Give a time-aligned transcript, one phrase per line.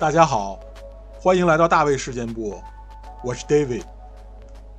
[0.00, 0.58] 大家好，
[1.20, 2.58] 欢迎来到大卫事件部，
[3.22, 3.82] 我是 David。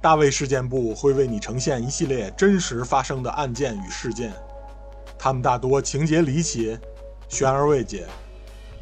[0.02, 4.34] 大卫事件部会为你呈现一系列真实发生的案件与事件，
[5.20, 6.76] 他们大多情节离奇、
[7.30, 8.08] 悬而未解。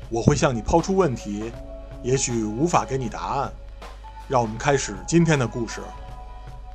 [0.10, 1.52] 我会向你抛出问题，
[2.04, 3.52] 也许无法给你答案。
[4.30, 5.82] 让我们开始今天的故事，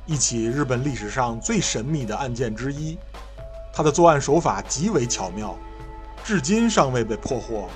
[0.05, 2.99] 一起日本历史上最神秘的案件之一。
[3.73, 5.55] 他的作案手法极为巧妙，
[6.23, 7.67] 至今尚未被破获。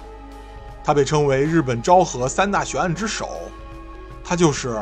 [0.84, 3.30] 他被称为日本昭和三大悬案之首，
[4.24, 4.80] 他就是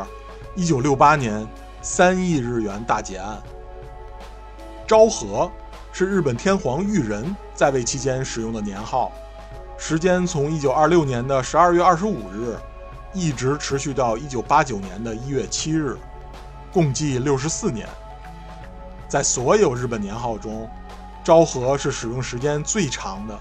[0.56, 1.48] 1968年
[1.82, 3.42] 三亿日元大劫案。
[4.88, 5.52] 昭和
[5.92, 9.12] 是日本天皇裕仁在位期间使用的年号，
[9.78, 12.58] 时间从1926年的12月25日
[13.14, 15.98] 一直持续到1989年的一月七日，
[16.72, 17.88] 共计64年。
[19.10, 20.70] 在所有日本年号中，
[21.24, 23.40] 昭和是使用时间最长的。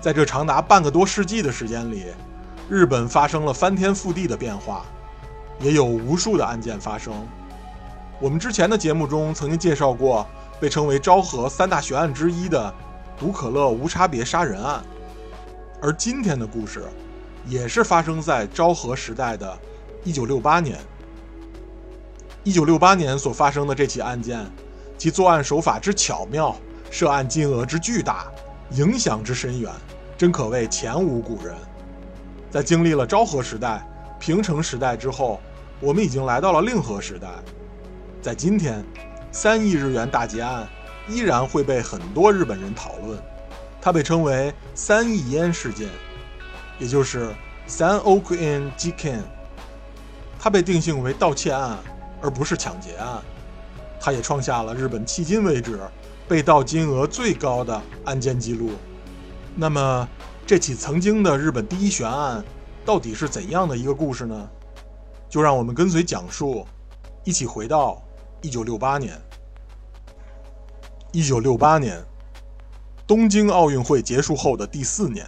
[0.00, 2.06] 在这长达半个多世纪的时间里，
[2.68, 4.84] 日本发生了翻天覆地的变化，
[5.60, 7.12] 也有无数的案件发生。
[8.20, 10.26] 我们之前的节目中曾经介绍过
[10.60, 12.72] 被称为昭和三大悬案之一的
[13.18, 14.82] 毒可乐无差别杀人案，
[15.80, 16.84] 而今天的故事
[17.46, 19.58] 也是发生在昭和时代的
[20.04, 20.78] 1968年。
[22.44, 24.48] 1968年所发生的这起案件，
[24.96, 26.54] 其作案手法之巧妙，
[26.90, 28.26] 涉案金额之巨大。
[28.72, 29.72] 影响之深远，
[30.16, 31.54] 真可谓前无古人。
[32.50, 33.86] 在经历了昭和时代、
[34.18, 35.40] 平成时代之后，
[35.80, 37.28] 我们已经来到了令和时代。
[38.20, 38.84] 在今天，
[39.32, 40.68] 三亿日元大劫案
[41.08, 43.18] 依然会被很多日本人讨论，
[43.80, 45.88] 它被称为“三亿烟事件”，
[46.78, 47.34] 也就是
[47.66, 49.22] 三億円事件。
[50.38, 51.78] 它被定性为盗窃案，
[52.20, 53.22] 而不是抢劫案。
[54.00, 55.80] 它也创下了日本迄今为止。
[56.28, 58.72] 被盗金额最高的案件记录，
[59.56, 60.06] 那么
[60.46, 62.44] 这起曾经的日本第一悬案
[62.84, 64.48] 到底是怎样的一个故事呢？
[65.26, 66.66] 就让我们跟随讲述，
[67.24, 68.02] 一起回到
[68.42, 69.18] 一九六八年。
[71.12, 72.04] 一九六八年，
[73.06, 75.26] 东京奥运会结束后的第四年，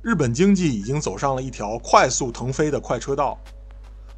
[0.00, 3.36] 日本经济已经走上了一条快速腾飞的快车道。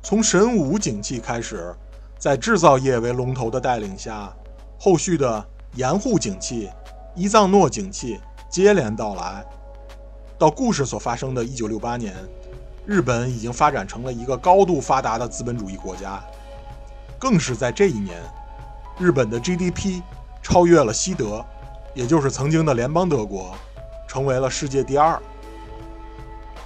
[0.03, 1.75] 从神武景气开始，
[2.19, 4.31] 在制造业为龙头的带领下，
[4.79, 5.49] 后续的。
[5.77, 6.71] 盐户景气、
[7.17, 9.45] 伊藏诺景气接连到来，
[10.39, 12.15] 到故事所发生的1968年，
[12.87, 16.23] 日本已经发展成了一个高度发达的资本主义国家。
[17.19, 18.21] 更是在这一年，
[18.99, 20.01] 日本的 GDP
[20.43, 21.45] 超越了西德，
[21.93, 23.57] 也就是曾经的联邦德国，
[24.07, 25.21] 成为了世界第二。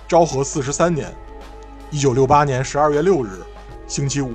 [0.06, 1.10] 昭和四十三年
[1.92, 3.42] ，1968年12月6日，
[3.86, 4.34] 星期五，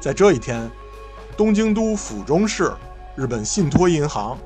[0.00, 0.70] 在这一天，
[1.36, 2.72] 东京都府中市。
[3.16, 4.36] 日本信托银行，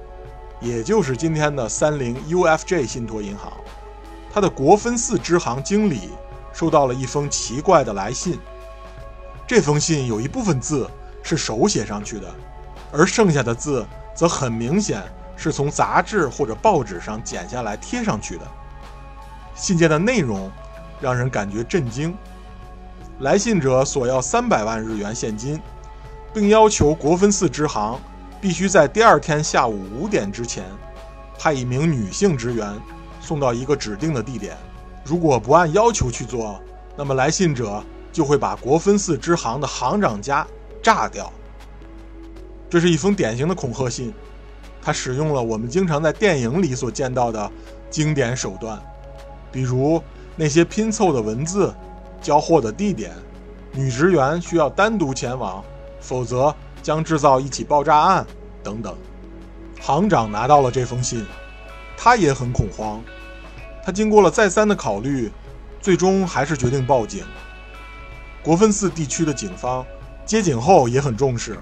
[0.61, 3.53] 也就是今天的三菱 UFJ 信托银行，
[4.33, 6.11] 它的国分寺支行经理
[6.53, 8.39] 收到了一封奇怪的来信。
[9.45, 10.89] 这封信有一部分字
[11.21, 12.33] 是手写上去的，
[12.93, 15.03] 而剩下的字则很明显
[15.35, 18.47] 是从杂志或者报纸上剪下来贴上去的。
[19.57, 20.49] 信件的内容
[21.01, 22.17] 让人感觉震惊。
[23.19, 25.61] 来信者索要三百万日元现金，
[26.33, 28.01] 并要求国分寺支行。
[28.41, 30.65] 必须在第二天下午五点之前，
[31.39, 32.75] 派一名女性职员
[33.21, 34.57] 送到一个指定的地点。
[35.05, 36.59] 如果不按要求去做，
[36.97, 40.47] 那么来信者就会把国分寺支行的行长家
[40.83, 41.31] 炸掉。
[42.71, 44.11] 这是一封典型的恐吓信，
[44.81, 47.51] 它使用了我们经常在电影里所见到的
[47.91, 48.81] 经典手段，
[49.53, 50.03] 比如
[50.35, 51.75] 那些拼凑的文字、
[52.23, 53.13] 交货的地点、
[53.73, 55.63] 女职员需要单独前往，
[56.01, 56.55] 否则。
[56.83, 58.27] 将制造一起爆炸案，
[58.63, 58.97] 等等。
[59.81, 61.25] 行长拿到了这封信，
[61.97, 63.01] 他也很恐慌。
[63.83, 65.31] 他经过了再三的考虑，
[65.81, 67.25] 最终还是决定报警。
[68.43, 69.85] 国分寺地区的警方
[70.25, 71.59] 接警后也很重视，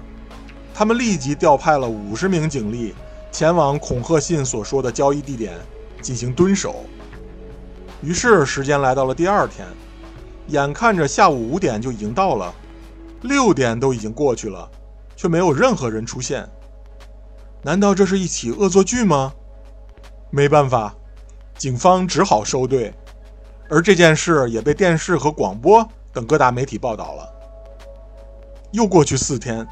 [0.73, 2.93] 他们立即调派了五十名警力
[3.31, 5.53] 前往恐吓信所说的交易地点
[6.01, 6.85] 进行蹲守。
[8.01, 9.67] 于是时间来到了第二天，
[10.47, 12.53] 眼看着下午五点就已经到了，
[13.21, 14.69] 六点都已经过去了。
[15.19, 16.47] 却没有任何人出现，
[17.61, 19.33] 难道这是一起恶作剧吗？
[20.29, 20.95] 没办法，
[21.57, 22.93] 警方只好收队，
[23.69, 27.29] 而这件事也被电视和广播等各大媒体报道了。
[28.71, 29.67] 又过去四天，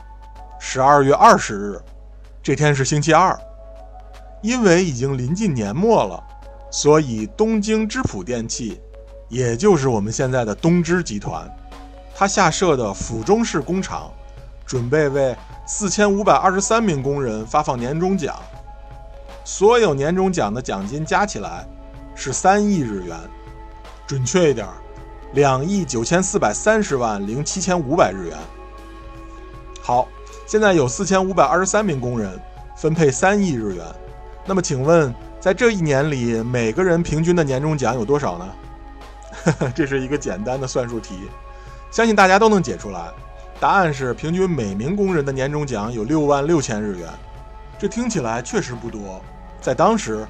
[0.59, 1.81] 十二月二十日，
[2.43, 3.39] 这天是星期二，
[4.43, 6.21] 因为已经临近年末了，
[6.69, 8.81] 所以东京织浦电器，
[9.29, 11.49] 也就是我们现在的东芝集团，
[12.13, 14.11] 它下设的府中市工厂。
[14.67, 15.33] 准备为
[15.65, 18.35] 四千五百二十三名工人发放年终奖，
[19.45, 21.65] 所有年终奖的奖金加起来
[22.13, 23.17] 是三亿日元，
[24.05, 24.67] 准确一点，
[25.31, 28.37] 两亿九千四百三十万零七千五百日元。
[29.81, 30.05] 好，
[30.45, 32.37] 现在有四千五百二十三名工人，
[32.75, 33.85] 分配三亿日元。
[34.45, 38.49] 那么，请问，在这一年里，每个人平均的年终奖有多少呢？
[39.73, 41.29] 这是一个简单的算术题，
[41.89, 43.09] 相信大家都能解出来。
[43.59, 47.09] 答案是，平均每名工人的年终奖有六万六千日元。
[47.79, 49.21] 这听起来确实不多，
[49.61, 50.27] 在当时。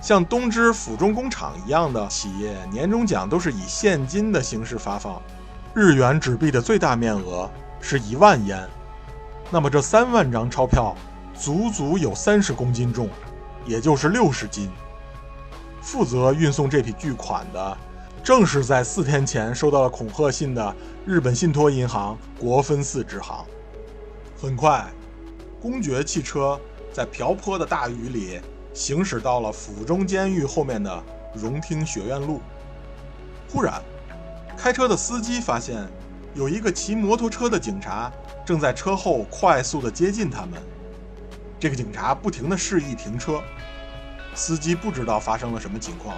[0.00, 5.20] 像东芝府中工厂一样的企业，年终奖都是以现金的形式发放。
[5.74, 8.64] 日元纸币的最大面额是一万烟，
[9.50, 10.94] 那么这三万张钞票
[11.34, 13.08] 足足有三十公斤重，
[13.66, 14.70] 也就是六十斤。
[15.80, 17.76] 负责运送这笔巨款的，
[18.22, 20.74] 正是在四天前收到了恐吓信的
[21.06, 23.44] 日本信托银行国分寺支行。
[24.40, 24.86] 很快，
[25.60, 26.60] 公爵汽车
[26.92, 28.40] 在瓢泼的大雨里。
[28.74, 31.02] 行驶到了府中监狱后面的
[31.34, 32.40] 荣听学院路，
[33.50, 33.82] 忽然，
[34.56, 35.84] 开车的司机发现
[36.32, 38.12] 有一个骑摩托车的警察
[38.46, 40.62] 正在车后快速的接近他们。
[41.58, 43.42] 这个警察不停的示意停车，
[44.32, 46.14] 司机不知道发生了什么情况，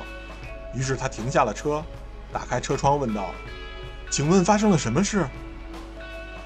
[0.74, 1.82] 于是他停下了车，
[2.32, 3.30] 打开车窗问道
[4.10, 5.26] ：“请问发生了什么事？”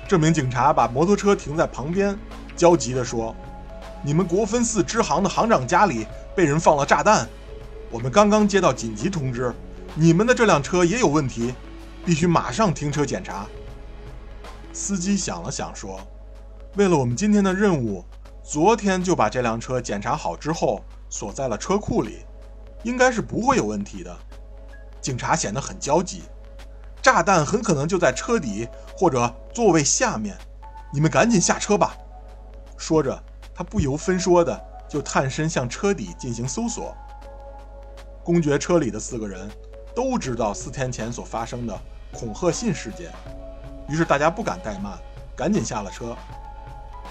[0.09, 2.19] 这名警察把摩托车停在旁边，
[2.56, 3.35] 焦急地说。
[4.06, 6.06] 你们国分寺支行的行长家里
[6.37, 7.26] 被人放了炸弹，
[7.91, 9.50] 我们刚刚接到紧急通知，
[9.94, 11.55] 你们的这辆车也有问题，
[12.05, 13.47] 必须马上停车检查。
[14.75, 15.99] 司机想了想说
[16.77, 18.05] ：“为了我们今天的任务，
[18.43, 22.19] 昨天就把这辆车检查好之后锁在了车库里，
[22.85, 24.17] 应该是不会有问题的。”
[25.03, 26.23] 警察显得很焦急
[27.03, 30.37] ：“炸弹很可能就在车底或者座位下面，
[30.93, 31.97] 你们赶紧下车吧。”
[32.79, 33.21] 说着。
[33.57, 36.93] 他不由分说的就探身向车底进行搜索。
[38.25, 39.49] 公爵车里的四个人
[39.95, 41.81] 都知道四天前所发生的
[42.13, 43.13] 恐吓信事件，
[43.89, 44.99] 于是大家不敢怠慢，
[45.37, 46.17] 赶紧下了车。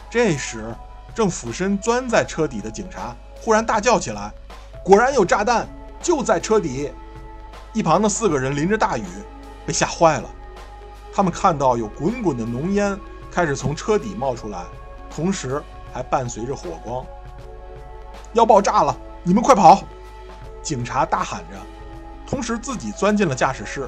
[0.10, 0.76] 这时，
[1.16, 4.30] 正俯身钻在车底的警察忽然大叫起来
[4.84, 5.68] ：“果然有炸弹，
[6.02, 6.92] 就在车底！”
[7.74, 9.06] 一旁的四个人淋着大雨，
[9.66, 10.30] 被吓坏了。
[11.14, 13.00] 他们看到有滚滚的浓烟
[13.32, 14.64] 开始从车底冒出来，
[15.10, 15.62] 同时。
[15.96, 17.06] 还伴随着火光，
[18.34, 18.98] 要爆炸了！
[19.22, 19.84] 你们快跑！
[20.64, 21.58] 警察大喊着，
[22.26, 23.88] 同时自己钻进了驾驶室。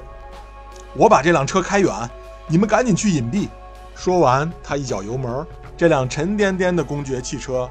[0.94, 1.92] 我把这辆车开远，
[2.46, 3.50] 你们赶紧去隐蔽。
[3.96, 5.44] 说完，他一脚油门，
[5.76, 7.68] 这辆沉甸甸的公爵汽车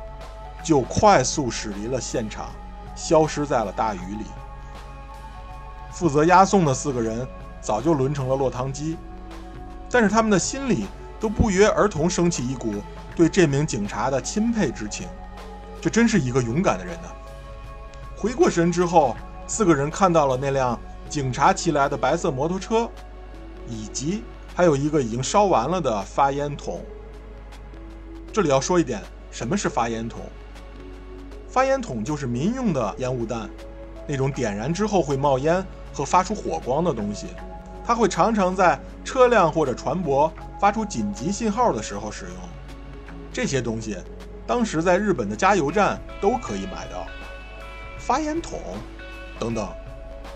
[0.65, 2.49] 就快速驶离了现场，
[2.95, 4.25] 消失在了大雨里。
[5.93, 7.27] 负责押送的四个人
[7.61, 8.97] 早就轮成了落汤鸡，
[9.91, 10.87] 但是他们的心里
[11.21, 12.75] 都不约而同升起一股。
[13.17, 15.07] 对这名警察的钦佩之情，
[15.81, 17.09] 这真是一个勇敢的人呢。
[18.17, 19.15] 回过神之后，
[19.47, 20.77] 四个人看到了那辆
[21.09, 22.91] 警察骑来的白色摩托车，
[23.69, 26.81] 以及还有一个已经烧完了的发烟筒。
[28.33, 29.01] 这里要说一点，
[29.31, 30.19] 什么是发烟筒？
[31.55, 33.49] 发烟筒就是民用的烟雾弹，
[34.09, 37.29] 那种点燃之后会冒烟和发出火光的东西，
[37.87, 40.29] 它会常常在车辆或者船舶
[40.59, 42.35] 发出紧急信号的时候使用。
[43.33, 43.97] 这些东西，
[44.49, 47.07] 当时在日本的加油站都可以买到。
[48.01, 48.59] 发烟筒，
[49.39, 49.69] 等等，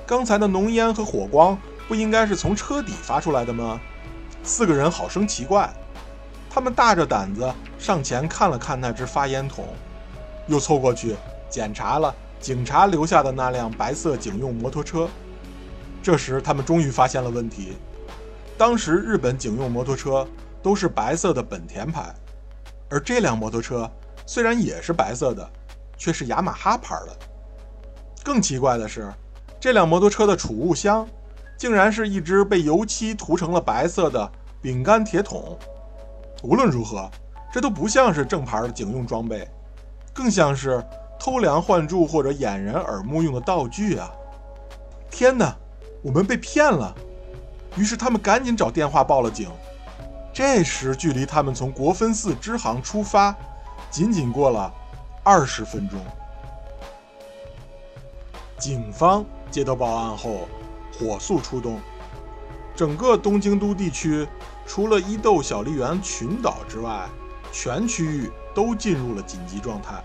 [0.07, 3.81] 刚才的浓烟和火光不应该是从车底发出来的吗？
[4.45, 5.69] 四个人好生奇怪，
[6.49, 9.65] 他们大着胆子上前看了看那只发烟筒，
[10.49, 11.15] 又凑过去
[11.49, 15.09] 检查了警察留下的那辆白色警用摩托车。
[16.03, 17.77] 这时，他们终于发现了问题：
[18.57, 20.27] 当时日本警用摩托车
[20.63, 22.15] 都是白色的本田牌。
[22.91, 23.91] 而这辆摩托车
[24.27, 25.49] 虽然也是白色的，
[25.97, 27.17] 却是雅马哈牌的。
[28.25, 29.13] 更奇怪的是，
[29.61, 31.07] 这辆摩托车的储物箱
[31.59, 34.31] 竟然是一只被油漆涂成了白色的
[34.63, 35.59] 饼干铁桶。
[36.43, 37.11] 无论如何，
[37.53, 39.47] 这都不像是正牌的警用装备，
[40.19, 40.85] 更像是
[41.17, 44.11] 偷梁换柱或者掩人耳目用的道具啊！
[45.09, 45.55] 天哪，
[46.03, 46.93] 我们被骗了！
[47.77, 49.49] 于是他们赶紧找电话报了警。
[50.35, 53.33] 这时，距离他们从国分寺支行出发，
[53.93, 54.69] 仅仅过了
[55.23, 56.01] 二十分钟。
[58.59, 60.49] 警方接到报案后，
[60.99, 61.79] 火速出动，
[62.75, 64.27] 整个东京都地区，
[64.67, 67.09] 除了伊豆小笠原群岛之外，
[67.53, 70.03] 全区域都进入了紧急状态。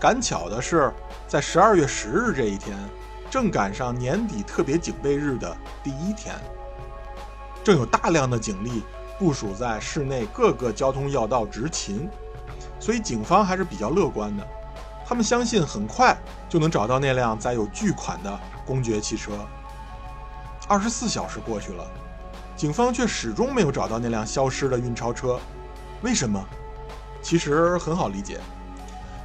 [0.00, 0.92] 赶巧的是，
[1.28, 2.76] 在十二月十日这一天，
[3.30, 6.34] 正赶上年底特别警备日的第一天，
[7.62, 8.82] 正有大量的警力。
[9.18, 12.08] 部署在市内各个交通要道执勤，
[12.78, 14.48] 所以警方还是比较乐观的。
[15.04, 16.16] 他们相信很快
[16.48, 19.32] 就能找到那辆载有巨款的公爵汽车。
[20.66, 21.84] 二十四小时过去了，
[22.56, 25.38] 警方却始终没有找到那辆消失的运钞车。
[26.02, 26.42] 为什么？
[27.22, 28.40] 其实很好理解。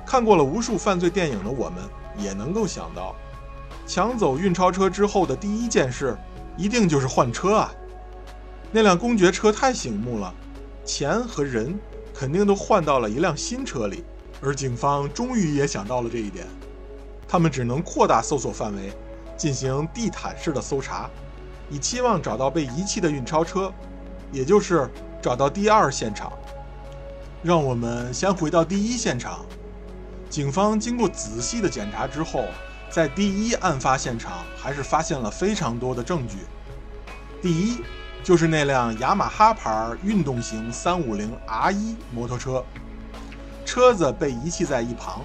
[0.05, 1.83] 看过了无数犯罪电影的我们，
[2.17, 3.15] 也能够想到，
[3.87, 6.15] 抢走运钞车之后的第一件事，
[6.57, 7.71] 一定就是换车啊！
[8.71, 10.33] 那辆公爵车太醒目了，
[10.83, 11.79] 钱和人
[12.13, 14.03] 肯定都换到了一辆新车里。
[14.41, 16.45] 而警方终于也想到了这一点，
[17.27, 18.91] 他们只能扩大搜索范围，
[19.37, 21.09] 进行地毯式的搜查，
[21.69, 23.73] 以期望找到被遗弃的运钞车，
[24.31, 24.89] 也就是
[25.21, 26.31] 找到第二现场。
[27.43, 29.45] 让我们先回到第一现场。
[30.29, 32.45] 警方经过仔细的检查之后，
[32.89, 36.37] 在第一案发现场还是发现了非常多的证据。
[37.41, 37.81] 第一，
[38.23, 42.63] 就是那辆雅马哈牌运动型 350R1 摩托车，
[43.63, 45.23] 车子被遗弃在一旁。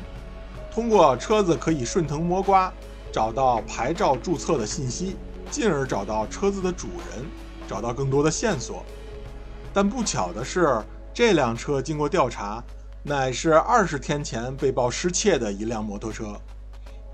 [0.70, 2.72] 通过车子可以顺藤摸瓜，
[3.10, 5.16] 找到牌照注册的信息，
[5.50, 7.24] 进而找到车子的主人，
[7.66, 8.84] 找到更多的线索。
[9.72, 10.80] 但不巧的是，
[11.12, 12.62] 这辆车经过调查。
[13.02, 16.38] 乃是二十天前被曝失窃的一辆摩托车，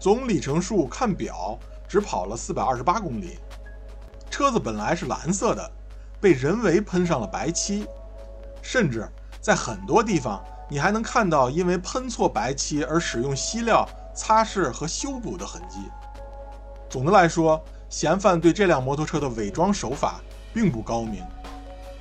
[0.00, 1.57] 总里程数看表
[1.88, 3.38] 只跑了四百二十八公里。
[4.29, 5.71] 车子本来是蓝色的，
[6.21, 7.87] 被人为喷上了白漆，
[8.61, 9.09] 甚至
[9.41, 15.79] 在很多地方你还能看到因为喷错白漆而使用锡料擦拭和修补的痕迹。
[16.91, 20.21] 总的来说，嫌犯对这辆摩托车的伪装手法
[20.53, 21.25] 并不高明。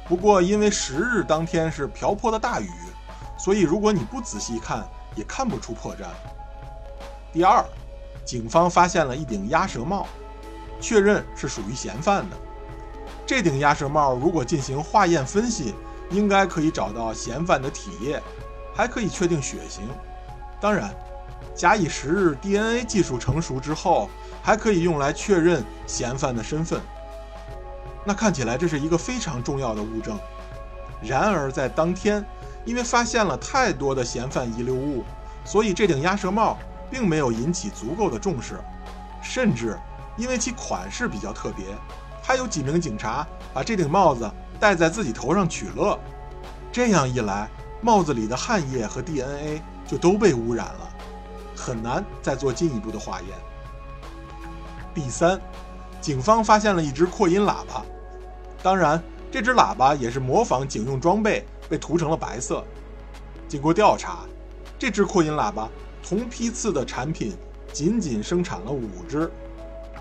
[0.08, 2.70] 不过，因为十日当天是瓢泼的大雨。
[3.38, 6.06] 所以，如果你不仔细看，也看不出破绽。
[7.34, 7.64] 第二，
[8.24, 10.08] 警方发现了一顶鸭舌帽，
[10.80, 12.38] 确认是属于嫌犯的。
[13.26, 15.76] 这顶鸭舌帽如果进行化验分析，
[16.12, 18.22] 应该可以找到嫌犯的体液，
[18.74, 19.84] 还可以确定血型。
[20.62, 20.96] 当然，
[21.54, 24.10] 假以时日，DNA 技术成熟之后，
[24.42, 26.80] 还可以用来确认嫌犯的身份。
[28.06, 30.18] 那看起来这是一个非常重要的物证。
[31.02, 32.24] 然而，在当天。
[32.66, 35.04] 因为发现了太多的嫌犯遗留物，
[35.46, 36.58] 所以这顶鸭舌帽
[36.90, 38.60] 并没有引起足够的重视，
[39.22, 39.78] 甚至
[40.18, 41.64] 因为其款式比较特别，
[42.24, 44.28] 还有几名警察把这顶帽子
[44.60, 45.96] 戴在自己头上取乐。
[46.72, 47.48] 这样一来，
[47.82, 50.90] 帽子里的汗液和 DNA 就都被污染了，
[51.56, 53.30] 很难再做进一步的化验。
[54.92, 55.40] 第三，
[56.02, 57.86] 警方发现了一只扩音喇叭，
[58.66, 61.46] 当然，这只喇叭也是模仿警用装备。
[61.68, 62.64] 被涂成了白色。
[63.48, 64.20] 经过调查，
[64.78, 65.68] 这只扩音喇叭
[66.04, 67.36] 同批次的产品
[67.74, 69.32] 仅仅生产了五只，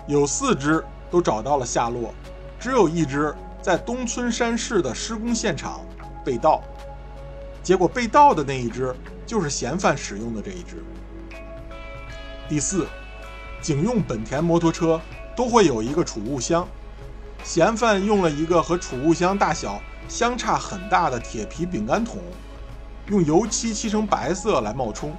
[0.07, 2.13] 有四只都找到了下落，
[2.59, 5.81] 只有一只在东村山市的施工现场
[6.23, 6.61] 被盗。
[7.63, 8.95] 结果被盗的那一只
[9.25, 10.83] 就是嫌犯使用的这一只。
[12.47, 12.85] 第四，
[13.59, 15.01] 警用本田摩托车
[15.35, 16.67] 都会有一个储物箱，
[17.45, 19.81] 嫌犯用了一个和储物箱大小。
[20.07, 22.19] 相差很大的铁皮饼干桶，
[23.07, 25.15] 用油漆漆成白色来冒充。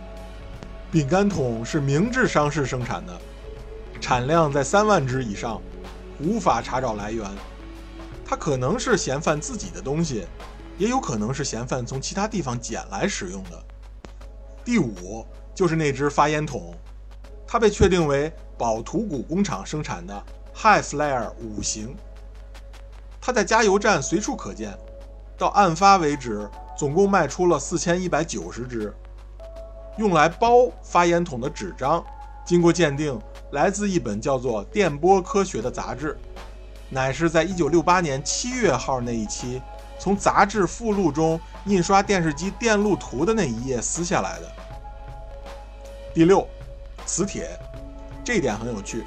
[0.92, 3.20] 饼干桶是明治商事生产的，
[4.00, 5.60] 产量在三万只以上，
[6.20, 7.28] 无法查找来源。
[8.24, 10.24] 它可能是嫌犯自己的东西，
[10.78, 13.60] 也有可能是嫌犯从其他地方捡来使用的。
[14.64, 16.72] 第五就是那只发烟筒，
[17.44, 21.96] 它被确定为宝图谷工厂生产的 High Flyer 五型。
[23.26, 24.72] 它在加油站随处可见，
[25.36, 28.94] 到案发为止，总共卖出了四千一百九十支。
[29.98, 32.04] 用来包发烟筒的纸张，
[32.44, 36.16] 经过鉴定，来自一本叫做《电波科学》的杂志，
[36.88, 39.60] 乃是在一九六八年七月号那一期
[39.98, 44.52] 从杂志附录中印刷电视机电路图的那一页撕下来的。
[46.14, 46.46] 第六，
[47.04, 47.58] 磁铁，
[48.22, 49.04] 这一点很有趣。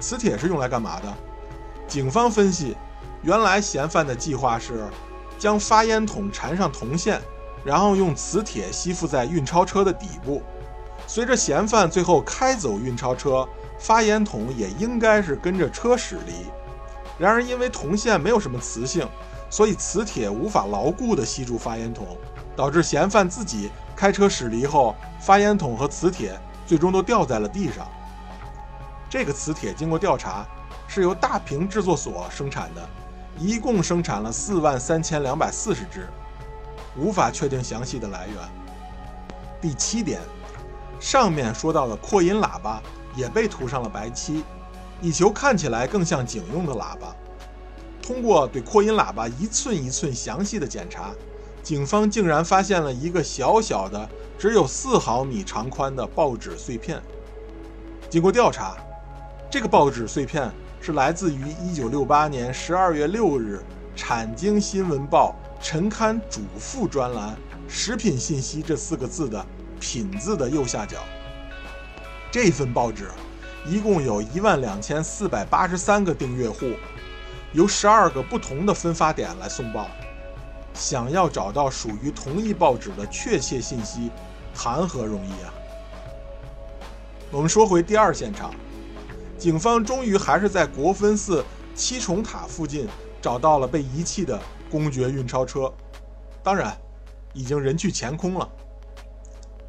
[0.00, 1.14] 磁铁是用来干嘛的？
[1.86, 2.76] 警方分析。
[3.22, 4.88] 原来嫌犯的计划是
[5.38, 7.20] 将发烟筒缠上铜线，
[7.64, 10.42] 然后用磁铁吸附在运钞车的底部。
[11.06, 13.48] 随着嫌犯最后开走运钞车，
[13.78, 16.46] 发烟筒也应该是跟着车驶离。
[17.18, 19.06] 然而因为铜线没有什么磁性，
[19.50, 22.16] 所以磁铁无法牢固地吸住发烟筒，
[22.56, 26.36] 导致嫌犯自己开车驶离后，发烟筒和磁铁
[26.66, 27.86] 最终都掉在了地上。
[29.08, 30.44] 这个磁铁经过调查，
[30.88, 32.88] 是由大平制作所生产的。
[33.38, 36.06] 一共生产了四万三千两百四十只，
[36.96, 38.36] 无法确定详细的来源。
[39.60, 40.20] 第七点，
[41.00, 42.82] 上面说到的扩音喇叭
[43.16, 44.44] 也被涂上了白漆，
[45.00, 47.14] 以求看起来更像警用的喇叭。
[48.00, 51.10] 通过对扩音喇叭一寸一寸详细的检查，
[51.62, 54.08] 警方竟然发现了一个小小的、
[54.38, 57.00] 只有四毫米长宽的报纸碎片。
[58.10, 58.76] 经过调查，
[59.50, 60.52] 这个报纸碎片。
[60.84, 61.44] 是来自于
[61.76, 63.64] 1968年12月6日
[63.96, 65.32] 《产经新闻报》
[65.64, 67.36] 晨刊主副专栏
[67.70, 69.46] “食品信息”这四个字的
[69.78, 70.96] “品”字的右下角。
[72.32, 73.08] 这份报纸
[73.64, 76.72] 一共有一万两千四百八十三个订阅户，
[77.52, 79.86] 由十二个不同的分发点来送报。
[80.74, 84.10] 想要找到属于同一报纸的确切信息，
[84.52, 85.54] 谈何容易啊！
[87.30, 88.52] 我们说回第二现场，
[89.42, 91.44] 警方终于还是在国分寺
[91.74, 92.86] 七重塔附近
[93.20, 95.68] 找到了被遗弃的公爵运钞车，
[96.44, 96.72] 当然，
[97.32, 98.48] 已经人去钱空了。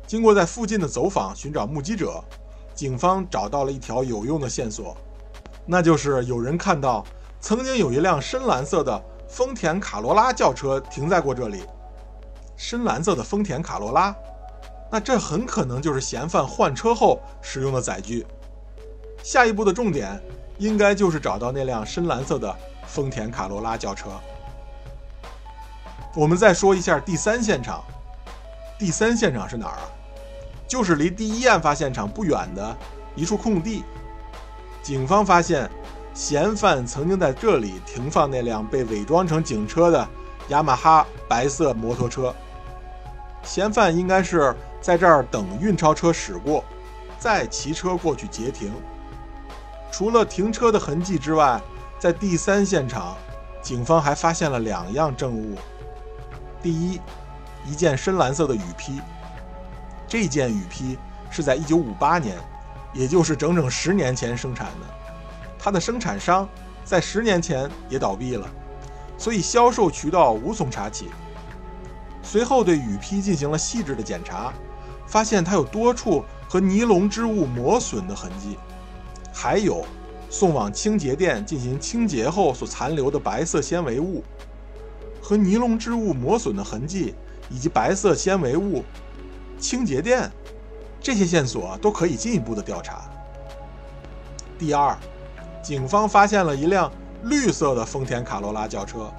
[0.05, 2.23] 经过在附近的走访寻找目击者，
[2.75, 4.95] 警方找到了一条有用的线索，
[5.65, 7.03] 那就是有人看到
[7.41, 11.63] 曾经有一辆深蓝色的丰田卡罗拉轿车停在过这里。
[12.55, 14.15] 深蓝色的丰田卡罗拉。
[14.91, 18.23] 那这很可能就是嫌犯换车后使用的载具。
[19.23, 20.21] 下一步的重点
[20.59, 24.09] 应该就是找到那辆深蓝色的丰田卡罗拉轿车。
[26.13, 27.83] 我们再说一下第三现场。
[28.77, 29.89] 第三现场是哪儿啊？
[30.67, 32.75] 就是离第一案发现场不远的
[33.15, 33.83] 一处空地。
[34.81, 35.69] 警方发现，
[36.13, 40.07] 嫌犯曾经在这里停放那辆被伪装成警车的
[40.49, 42.35] 雅马哈白色摩托车。
[43.41, 44.55] 嫌犯应该是。
[44.83, 46.61] 在这儿等运钞车驶过，
[47.17, 48.69] 再骑车过去截停。
[49.93, 51.62] 除了停车的痕迹之外，
[52.00, 53.15] 在第三现场，
[53.62, 55.55] 警方还发现了两样证物。
[56.63, 57.00] 第一，
[57.63, 59.00] 一件深蓝色的雨披。
[60.07, 60.97] 这件雨披
[61.29, 62.35] 是在1958年，
[62.91, 64.88] 也就是整整十年前生产的。
[65.59, 66.50] 它的生产商
[66.83, 68.50] 在十年前也倒闭了，
[69.15, 71.12] 所以销售渠道无从查起。
[72.23, 74.51] 随后对雨披进行了细致的检查。
[75.05, 78.57] 发现它有多处和尼龙织物磨损的痕迹，
[79.33, 79.83] 还有
[80.29, 84.23] 送往清洁店进行清洁后所残留的白色纤维物，
[85.21, 87.15] 和尼龙织物磨损的痕迹
[87.49, 88.84] 以及白色纤维物，
[89.60, 90.31] 清洁店
[91.01, 93.01] 这些线索都可以进一步的调查。
[94.58, 94.95] 第二，
[95.62, 96.89] 警方发现了一辆
[97.23, 99.12] 绿色的丰田卡罗拉轿车，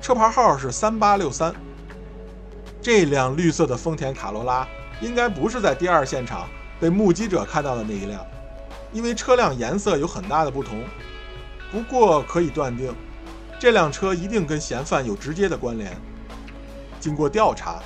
[0.00, 1.54] 车牌号是三八六三。
[2.82, 4.68] 这辆绿色的丰田卡罗拉。
[5.00, 6.46] 应该不是在第二现场
[6.78, 8.22] 被目击者看到的那一辆，
[8.92, 10.84] 因为车辆颜色有很大的不同。
[11.70, 12.94] 不过可以断定，
[13.58, 15.96] 这辆车一定跟嫌犯有直接的关联。
[16.98, 17.80] 经过调查，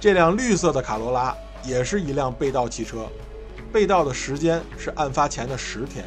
[0.00, 3.06] 这辆绿色的卡罗拉也是一辆被盗汽车，
[3.72, 6.04] 被盗的时间是案发前的十天。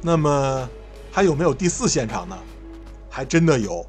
[0.00, 0.68] 那么
[1.12, 2.38] 还有没有第四现场呢？
[3.10, 3.84] 还真的有，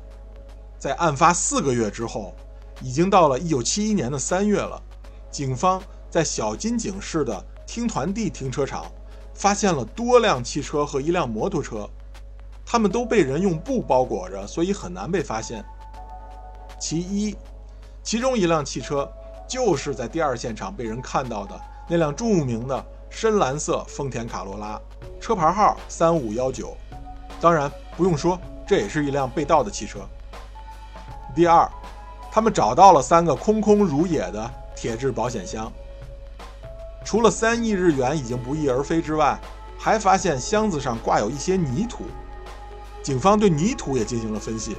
[0.77, 2.35] 在案发四个月之后。
[2.83, 4.79] 已经到了一九七一年的三月了，
[5.31, 8.85] 警方在小金井市的听团地停车场
[9.35, 11.87] 发现了多辆汽车和一辆摩托车，
[12.65, 15.63] 他们都被人用布包裹着，所以很难被发现。
[16.79, 17.35] 其一，
[18.01, 19.07] 其中一辆汽车
[19.47, 24.81] 就是在第二现场被人看到的那辆著名的深蓝色丰田卡罗拉，
[25.21, 26.75] 车牌号三五幺九。
[27.39, 29.99] 当然不用说，这也是一辆被盗的汽车。
[31.35, 31.69] 第二。
[32.29, 35.73] 他们找到了三个空空如也的铁质保险箱，
[37.07, 39.39] 除了三亿日元已经不翼而飞之外，
[39.79, 42.03] 还发现箱子上挂有一些泥土。
[43.01, 44.75] 警方对泥土也进行了分析，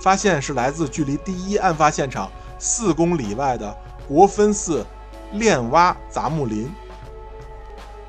[0.00, 3.72] 发现是来自距离第一案发现场四公里外的
[4.08, 4.84] 国分寺
[5.34, 6.68] 练洼杂木林。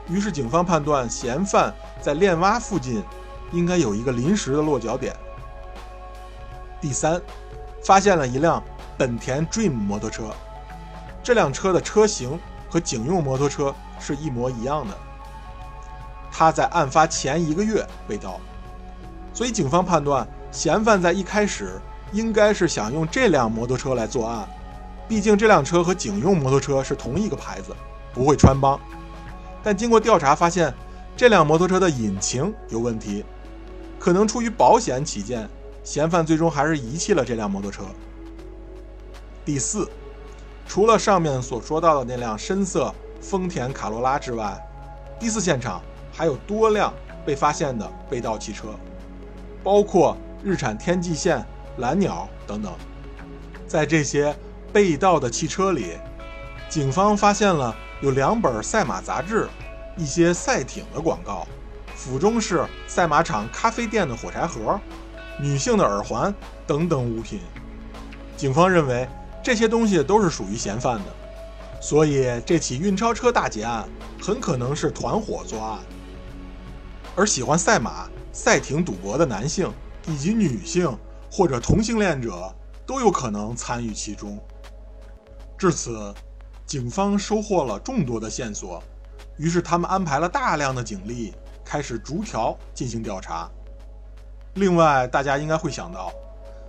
[0.08, 3.04] 于是，警方判断嫌犯在练洼附近
[3.52, 5.16] 应该有一个临时的落脚点。
[6.82, 7.22] 第三，
[7.84, 8.64] 发现了一辆。
[8.98, 10.24] 本田 Dream 摩托车，
[11.24, 12.38] 这辆车的车型
[12.70, 14.94] 和警用摩托车是一模一样的。
[16.32, 18.40] 它在案发前一个月被盗，
[19.34, 24.48] 所以警方判断嫌犯在一开始应该是想用这辆摩托车来作案。
[25.08, 27.76] 毕竟这辆车和警用摩托车是同一个牌子，
[28.14, 28.80] 不会穿帮。
[29.64, 30.74] 但经过调查发现，
[31.18, 33.26] 这辆摩托车的引擎有问题，
[33.98, 35.50] 可能出于保险起见，
[35.84, 37.84] 嫌犯最终还是遗弃了这辆摩托车。
[39.44, 39.90] 第四，
[40.70, 44.56] 除了上面所说到的那辆深色丰田卡罗拉之外，
[45.20, 45.82] 第四现场
[46.14, 46.94] 还有多辆
[47.26, 48.68] 被发现的被盗汽车，
[49.64, 51.44] 包括日产天际线、
[51.78, 52.72] 蓝鸟等等。
[53.68, 54.34] 在这些
[54.72, 55.98] 被盗的汽车里，
[56.70, 59.50] 警方发现了有两本赛马杂志、
[59.98, 61.48] 一些赛艇的广告，
[61.96, 64.80] 府中市赛马场咖啡店的火柴盒、
[65.42, 66.32] 女性的耳环
[66.68, 67.40] 等等物品。
[68.38, 69.10] 警方认为。
[69.42, 71.06] 这些东西都是属于嫌犯的，
[71.82, 73.88] 所以这起运钞车大劫案
[74.22, 75.80] 很可能是团伙作案。
[77.16, 79.72] 而喜欢赛马、赛艇赌博的男性
[80.08, 80.96] 以及女性
[81.32, 82.54] 或者同性恋者
[82.86, 84.38] 都有可能参与其中。
[85.58, 86.14] 至此，
[86.66, 88.82] 警方收获了众多的线索，
[89.38, 91.34] 于是他们安排了大量的警力，
[91.66, 93.50] 开始逐条进行调查。
[94.56, 96.12] 另外，大家应该会想到，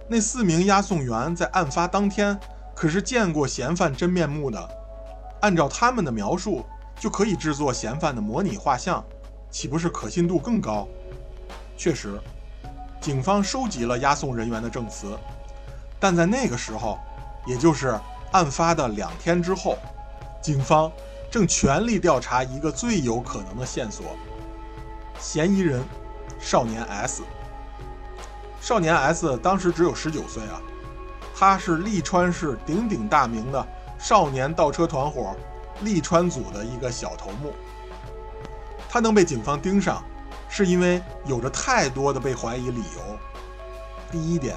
[0.08, 2.38] 那四名押送员在案发当天
[2.80, 4.58] 可是见过嫌犯真面目的，
[5.42, 6.64] 按照他们的描述，
[6.98, 9.04] 就可以制作嫌犯的模拟画像，
[9.50, 10.88] 岂不是可信度更高？
[11.76, 12.18] 确实，
[12.98, 15.14] 警方收集了押送人员的证词，
[16.00, 16.98] 但在那个时候，
[17.46, 18.00] 也就是
[18.32, 19.76] 案发的两天之后，
[20.40, 20.90] 警方
[21.30, 24.06] 正全力调查一个最有可能的线索：
[25.18, 25.84] 嫌疑人
[26.38, 27.22] 少年 S。
[28.58, 30.62] 少年 S 当时只有十九岁啊，
[31.40, 33.66] 他是利川市鼎鼎大名的
[33.98, 35.34] 少年盗车团伙
[35.80, 37.54] 利川组的一个小头目。
[38.90, 40.04] 他能被警方盯上，
[40.50, 43.18] 是因为有着太多的被怀疑理由。
[44.12, 44.54] 第一点，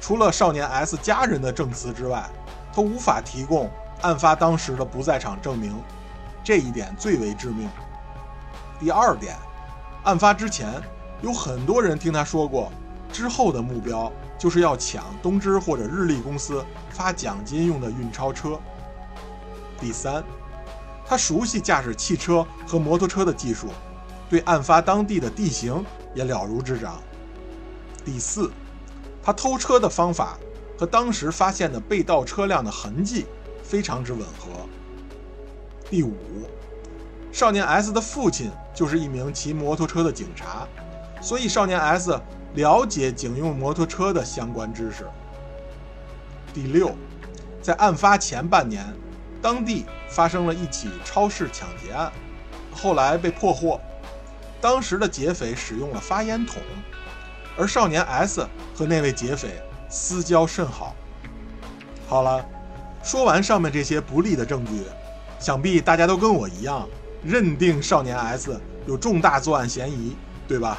[0.00, 2.30] 除了少年 S 家人的证词之外，
[2.72, 3.68] 他无法提供
[4.02, 5.82] 案发当时的不在场证明，
[6.44, 7.68] 这一点最为致命。
[8.78, 9.34] 第二点，
[10.04, 10.80] 案发之前
[11.22, 12.70] 有很多人听他说过。
[13.12, 18.58] 之后的目标就是要抢东芝或者日立公司发奖金用的运钞车。
[19.80, 20.22] 第三，
[21.04, 23.68] 他熟悉驾驶汽车和摩托车的技术，
[24.28, 27.00] 对案发当地的地形也了如指掌。
[28.04, 28.50] 第四，
[29.22, 30.38] 他偷车的方法
[30.78, 33.26] 和当时发现的被盗车辆的痕迹
[33.62, 34.66] 非常之吻合。
[35.90, 36.14] 第五，
[37.32, 40.68] 少年 S 的父亲就是一名骑摩托车的警察，
[41.20, 42.20] 所以少年 S。
[42.54, 45.06] 了解警用摩托车的相关知识。
[46.52, 46.94] 第六，
[47.62, 48.84] 在案发前半年，
[49.40, 52.10] 当地发生了一起超市抢劫案，
[52.72, 53.80] 后来被破获。
[54.60, 56.60] 当时的劫匪使用了发烟筒，
[57.56, 60.96] 而少年 S 和那位劫匪私交甚好。
[62.08, 62.44] 好了，
[63.04, 64.82] 说完上面这些不利的证据，
[65.38, 66.88] 想必大家都跟我一样，
[67.22, 70.16] 认定少年 S 有重大作案嫌疑，
[70.48, 70.78] 对吧？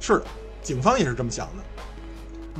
[0.00, 0.22] 是。
[0.62, 1.62] 警方也是这么想的，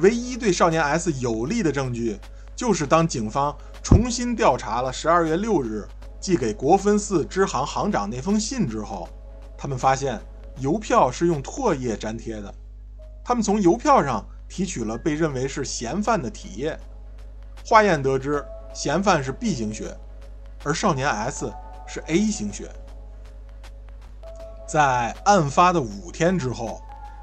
[0.00, 2.18] 唯一对少年 S 有利的证据，
[2.56, 5.86] 就是当警方重新调查了十二月六日
[6.18, 9.06] 寄给国分寺支行行长那封信之后，
[9.56, 10.18] 他们发现
[10.58, 12.52] 邮票是用唾液粘贴的，
[13.22, 16.78] 他们从邮票上提取了被认为是嫌犯的体液，
[17.66, 19.94] 化验得知嫌犯是 B 型血，
[20.64, 21.52] 而少年 S
[21.86, 22.70] 是 A 型血。
[24.66, 26.80] 在案发的五天之后。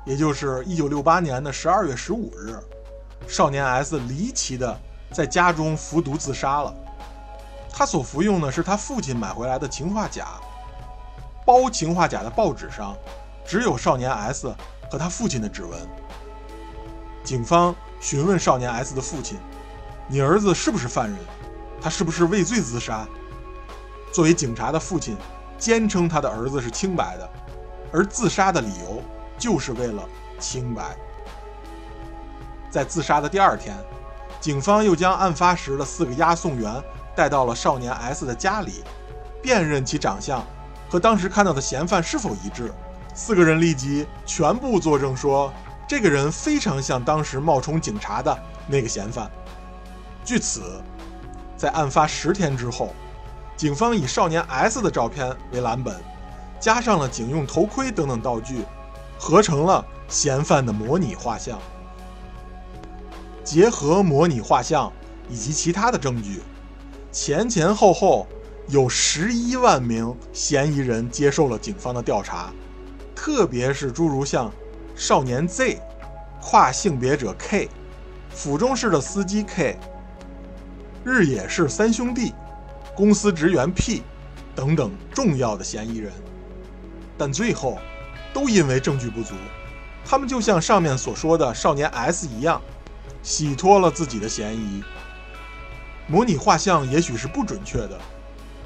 [0.07, 2.57] 也就是一九六八年的十二月十五日，
[3.27, 4.79] 少年 S 离奇的
[5.11, 6.73] 在家中服毒自杀了。
[7.69, 10.39] 他所服用的是他父亲买回来的氰化钾，
[11.45, 12.95] 包氰化钾的报纸上
[13.45, 14.47] 只有少年 S
[14.89, 15.77] 和他父亲的指纹。
[17.21, 19.37] 警方询问少年 S 的父亲
[20.07, 21.19] ：“你儿子是不是犯人？
[21.81, 23.05] 他是不是畏罪自杀？”
[24.13, 25.17] 作为警察的父亲
[25.57, 27.29] 坚称他的儿子是清白的，
[27.91, 29.01] 而自杀的理由。
[29.37, 30.03] 就是为了
[30.39, 30.95] 清白。
[32.69, 33.75] 在自杀的第二天，
[34.39, 36.83] 警方又将案发时的四个押送员
[37.15, 38.83] 带到了少年 S 的家里，
[39.41, 40.43] 辨认其长相
[40.89, 42.71] 和当时看到的嫌犯是否一致。
[43.13, 45.51] 四个人立即全部作证说，
[45.87, 49.31] 这个人非常像当时冒充警察的那个嫌犯。
[50.23, 50.79] 据此，
[51.55, 52.93] 在案发十天之后，
[53.55, 55.95] 警方以少年 S 的照片为蓝本，
[56.59, 58.63] 加上了警用头盔等等道具。
[59.19, 61.59] 合成了嫌犯的模拟画像，
[63.43, 64.91] 结合模拟画像
[65.27, 66.41] 以及其他的证据，
[67.11, 68.27] 前前后后
[68.67, 72.53] 有十一万名嫌疑人接受了警方的调查，
[73.15, 74.51] 特别是诸如像
[74.95, 75.81] 少年 Z、
[76.41, 77.69] 跨性别者 K、
[78.29, 79.77] 府中市的司机 K、
[81.03, 82.33] 日野市三兄弟、
[82.95, 84.03] 公司职员 P
[84.55, 86.13] 等等重要的嫌疑人，
[87.17, 87.77] 但最后。
[88.37, 89.33] 都因为证据不足，
[90.05, 92.61] 他们就像上面所说的少年 S 一样，
[93.23, 94.83] 洗脱了自己的嫌疑。
[96.05, 97.99] 模拟画像也许是不准确的，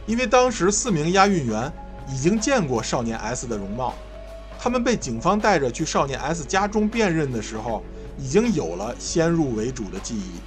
[0.05, 1.71] 因为当时四名押运员
[2.09, 3.93] 已经见过少年 S 的容貌，
[4.59, 7.81] 他们被警方带着去少年 S 家中辨认的时候，
[8.17, 10.41] 已经有了先入为主的记忆，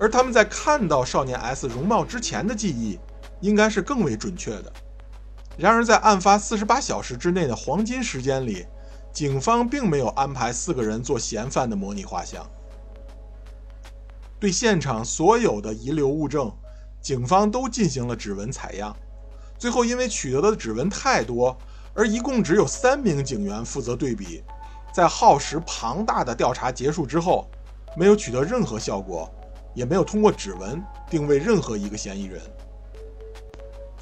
[0.00, 2.98] 而他们在看到少年 S 容貌之前的记忆，
[3.40, 4.72] 应该是更为准确的。
[5.58, 8.66] 然而，在案发四十八小时之内的黄金时间里，
[9.12, 12.44] 警方并没有安排四个人做嫌犯的模拟画像。
[14.40, 16.50] 对现场所有的遗留物证，
[17.00, 18.96] 警方都进行了指纹采样。
[19.58, 21.56] 最后，因为取得的指纹太多，
[21.94, 24.42] 而一共只有三名警员负责对比，
[24.92, 27.48] 在耗时庞大的调查结束之后，
[27.94, 29.30] 没有取得任何效果，
[29.74, 32.40] 也没有通过指纹定位任何一个嫌疑人。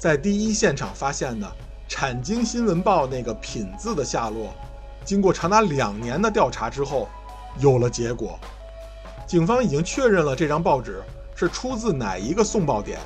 [0.01, 1.45] 在第一现场发现的
[1.87, 4.51] 《产经新闻报》那个“品”字的下落，
[5.05, 7.07] 经过长达两年的调查之后，
[7.59, 8.39] 有了结果。
[9.27, 11.03] 警方已经确认了这张报纸
[11.35, 12.99] 是出自哪一个送报点。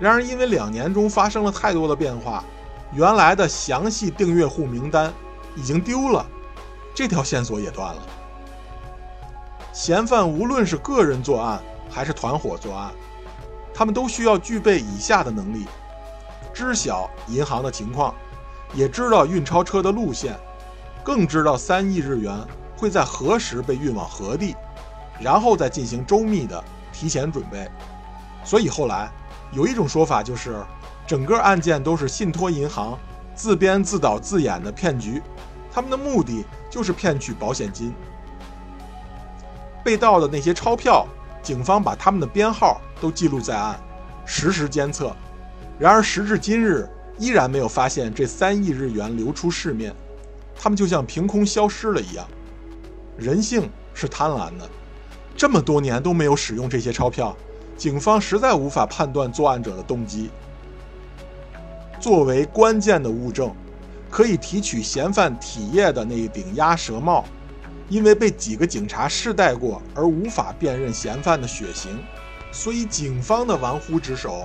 [0.00, 2.42] 然而，因为两年中发生了太多的变化，
[2.92, 5.14] 原来的详细订阅户名单
[5.54, 6.26] 已经丢了，
[6.96, 8.02] 这条线索也断了。
[9.72, 12.90] 嫌犯无论是个人作案还是团伙作案，
[13.72, 15.64] 他们都需要具备以下的能力。
[16.52, 18.14] 知晓银行的情况，
[18.74, 20.38] 也知道运钞车的路线，
[21.02, 22.34] 更知道三亿日元
[22.76, 24.54] 会在何时被运往何地，
[25.20, 26.62] 然后再进行周密的
[26.92, 27.68] 提前准备。
[28.44, 29.10] 所以后来
[29.52, 30.64] 有一种说法就是，
[31.06, 32.98] 整个案件都是信托银行
[33.34, 35.22] 自编自导自演的骗局，
[35.72, 37.94] 他们的目的就是骗取保险金。
[39.84, 41.06] 被盗的那些钞票，
[41.42, 43.78] 警方把他们的编号都记录在案，
[44.24, 45.14] 实时监测。
[45.82, 49.92] 然而时至今日，依然没有发现这三亿日元流出市面，
[50.54, 52.24] 他们就像凭空消失了一样。
[53.18, 54.70] 人性是贪婪的，
[55.36, 57.36] 这么多年都没有使用这些钞票，
[57.76, 60.30] 警方实在无法判断作案者的动机。
[61.98, 63.52] 作为关键的物证，
[64.08, 67.24] 可以提取嫌犯体液的那一顶鸭舌帽，
[67.88, 71.98] 因为被几个警察试戴过而无法辨认嫌犯的血型，
[72.52, 74.44] 所以警方的玩忽职守。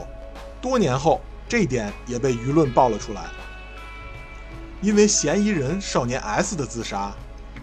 [0.61, 3.25] 多年后，这一点也被舆论爆了出来。
[4.81, 7.11] 因为嫌疑人少年 S 的自杀，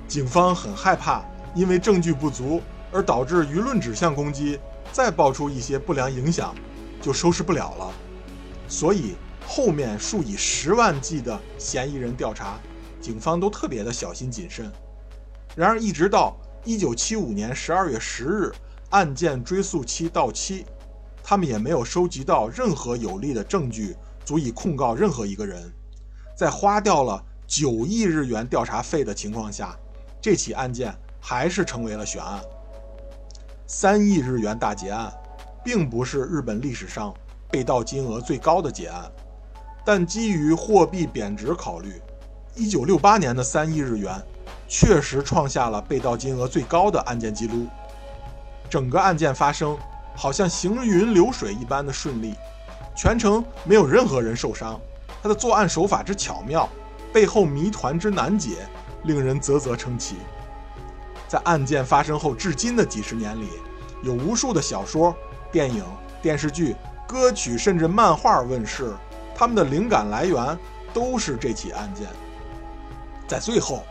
[0.09, 1.22] 警方很害怕，
[1.54, 4.59] 因为证据不足而导致舆论指向攻击，
[4.92, 6.54] 再爆出一些不良影响，
[7.00, 7.92] 就收拾不了了。
[8.68, 9.14] 所以
[9.46, 12.59] 后面数以十万计的嫌疑人调查，
[13.00, 14.72] 警方都特别的小心谨慎。
[15.54, 18.52] 然而，一直到一九七五年十二月十日，
[18.90, 20.66] 案件追诉期到期。
[21.26, 25.72] 他们也没有收集到任何有力的证据，足以控告任何一个人。
[26.37, 29.74] 在花掉了九亿日元调查费的情况下，
[30.20, 32.42] 这起案件还是成为了悬案。
[33.66, 35.10] 三亿日元大劫案，
[35.64, 37.14] 并不是日本历史上
[37.50, 39.10] 被盗金额最高的劫案，
[39.82, 42.02] 但基于货币贬值考虑，
[42.54, 44.22] 一九六八年的三亿日元
[44.68, 47.66] 确实创下了被盗金额最高的案件记录。
[48.68, 49.74] 整个案件发生。
[50.14, 52.35] 好像行云流水一般的顺利，
[52.96, 54.81] 全程没有任何人受伤。
[55.22, 56.68] 他的作案手法之巧妙，
[57.12, 58.66] 背后谜团之难解，
[59.05, 60.16] 令人啧啧称奇。
[61.27, 63.48] 在案件发生后至今的几十年里，
[64.03, 65.16] 有无数的小说、
[65.50, 65.85] 电影、
[66.22, 66.77] 电视剧、
[67.09, 68.94] 歌曲，甚至漫画问世，
[69.35, 70.59] 他们的灵感来源
[70.92, 72.07] 都是这起案件。
[73.27, 73.83] 在最后，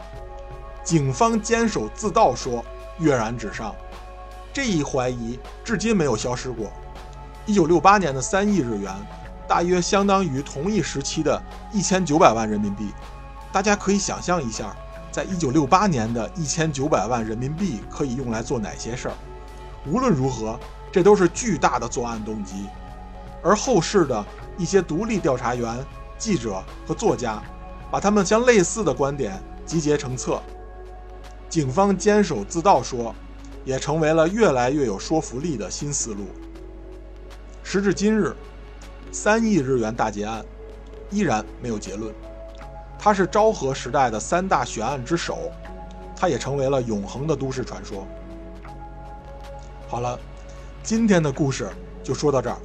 [0.83, 2.63] 警方坚守自盗说
[2.99, 3.75] 跃然纸上。
[4.53, 6.71] 这一怀疑至今没有消失过。
[7.47, 8.93] 一九六八年的三亿日元，
[9.47, 11.41] 大约相当于同一时期的
[11.73, 12.91] 一千九百万人民币。
[13.51, 14.75] 大家可以想象一下，
[15.11, 19.15] 在一九六八年的一千九百万人民币可以用来做哪些事儿？
[19.87, 20.59] 无论如何，
[20.91, 22.67] 这都是巨大的作案动机。
[23.43, 24.23] 而后世的
[24.55, 25.83] 一些独立调查员、
[26.17, 27.41] 记者和作家，
[27.89, 30.39] 把他们相类似的观点集结成册。
[31.49, 33.13] 警方坚守自盗说。
[33.65, 36.27] 也成为了越来越有说服力的新思路。
[37.63, 38.35] 时至今日，
[39.11, 40.45] 三亿日元大劫案
[41.09, 42.13] 依然没有结论。
[42.99, 45.51] 它是昭和时代的三大悬案之首，
[46.15, 48.07] 它也成为了永恒的都市传说。
[49.87, 50.19] 好了，
[50.81, 51.69] 今天的故事
[52.03, 52.57] 就说到这儿。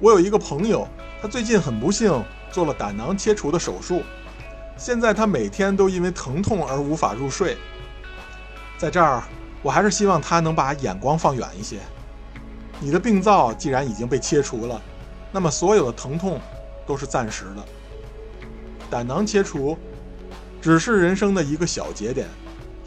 [0.00, 0.86] 我有一个朋友，
[1.22, 4.02] 他最近很不幸做了胆囊切除的手术，
[4.76, 7.56] 现在他每天都因为疼痛而无法入睡。
[8.76, 9.22] 在这儿。
[9.66, 11.80] 我还是希望他能把眼光放远一些。
[12.78, 14.80] 你的病灶既然已经被切除了，
[15.32, 16.40] 那么所有的疼痛
[16.86, 17.64] 都是暂时的。
[18.88, 19.76] 胆囊切除
[20.62, 22.28] 只是人生的一个小节点，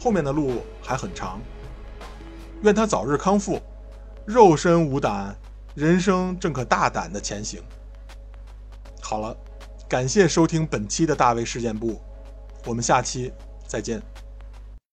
[0.00, 1.38] 后面的路还很长。
[2.62, 3.60] 愿他早日康复，
[4.24, 5.36] 肉身无胆，
[5.74, 7.62] 人生正可大胆的前行。
[9.02, 9.36] 好了，
[9.86, 12.00] 感谢收听本期的大卫事件簿，
[12.64, 13.30] 我们下期
[13.66, 14.00] 再见。